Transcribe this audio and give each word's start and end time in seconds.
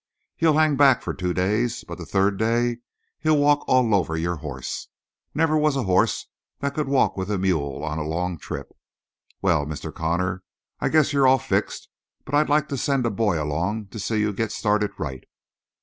He'll 0.35 0.57
hang 0.57 0.77
back 0.77 1.03
for 1.03 1.13
two 1.13 1.31
days, 1.31 1.83
but 1.83 1.99
the 1.99 2.07
third 2.07 2.39
day 2.39 2.77
he'll 3.19 3.37
walk 3.37 3.63
all 3.67 3.93
over 3.93 4.17
your 4.17 4.37
hoss; 4.37 4.87
never 5.35 5.55
was 5.55 5.75
a 5.75 5.83
hoss 5.83 6.25
that 6.57 6.73
could 6.73 6.87
walk 6.87 7.15
with 7.15 7.29
a 7.29 7.37
mule 7.37 7.83
on 7.83 7.99
a 7.99 8.03
long 8.07 8.39
trip. 8.39 8.71
Well, 9.43 9.67
Mr. 9.67 9.93
Connor, 9.93 10.41
I 10.79 10.89
guess 10.89 11.13
you're 11.13 11.27
all 11.27 11.37
fixed, 11.37 11.87
but 12.25 12.33
I'd 12.33 12.49
like 12.49 12.67
to 12.69 12.77
send 12.77 13.05
a 13.05 13.11
boy 13.11 13.39
along 13.39 13.89
to 13.89 13.99
see 13.99 14.19
you 14.21 14.33
get 14.33 14.51
started 14.51 14.89
right." 14.97 15.23